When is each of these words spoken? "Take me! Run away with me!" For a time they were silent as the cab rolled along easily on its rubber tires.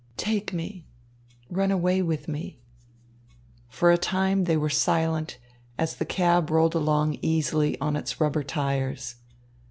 "Take 0.17 0.51
me! 0.51 0.87
Run 1.51 1.69
away 1.69 2.01
with 2.01 2.27
me!" 2.27 2.57
For 3.69 3.91
a 3.91 3.99
time 3.99 4.45
they 4.45 4.57
were 4.57 4.67
silent 4.67 5.37
as 5.77 5.95
the 5.97 6.05
cab 6.05 6.49
rolled 6.49 6.73
along 6.73 7.19
easily 7.21 7.79
on 7.79 7.95
its 7.95 8.19
rubber 8.19 8.41
tires. 8.43 9.17